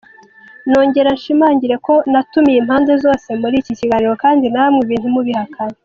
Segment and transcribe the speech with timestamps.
[0.69, 5.77] Nongere nshimangire ko natumiye impande zose muri iki kiganiro kandi namwe ibi ntimubihakana.